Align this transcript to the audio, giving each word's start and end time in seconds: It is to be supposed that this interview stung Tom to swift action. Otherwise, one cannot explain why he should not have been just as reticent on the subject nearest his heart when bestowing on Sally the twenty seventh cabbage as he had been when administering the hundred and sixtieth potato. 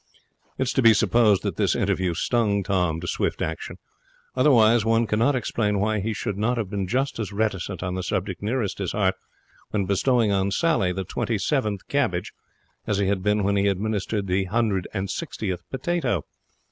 It 0.57 0.63
is 0.63 0.73
to 0.73 0.81
be 0.81 0.95
supposed 0.95 1.43
that 1.43 1.57
this 1.57 1.75
interview 1.75 2.15
stung 2.15 2.63
Tom 2.63 2.99
to 3.01 3.07
swift 3.07 3.39
action. 3.39 3.77
Otherwise, 4.35 4.83
one 4.83 5.05
cannot 5.05 5.35
explain 5.35 5.77
why 5.79 5.99
he 5.99 6.11
should 6.11 6.39
not 6.39 6.57
have 6.57 6.71
been 6.71 6.87
just 6.87 7.19
as 7.19 7.31
reticent 7.31 7.83
on 7.83 7.93
the 7.93 8.01
subject 8.01 8.41
nearest 8.41 8.79
his 8.79 8.93
heart 8.93 9.13
when 9.69 9.85
bestowing 9.85 10.31
on 10.31 10.49
Sally 10.49 10.91
the 10.91 11.03
twenty 11.03 11.37
seventh 11.37 11.87
cabbage 11.87 12.33
as 12.87 12.97
he 12.97 13.05
had 13.05 13.21
been 13.21 13.43
when 13.43 13.59
administering 13.59 14.25
the 14.25 14.45
hundred 14.45 14.87
and 14.91 15.07
sixtieth 15.11 15.61
potato. 15.69 16.25